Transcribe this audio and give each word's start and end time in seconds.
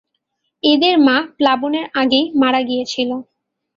এদের 0.63 0.95
মা 0.99 1.17
প্লাবনের 1.37 1.85
আগেই 1.93 2.25
মারা 2.41 2.61
গিয়েছিল। 2.61 3.09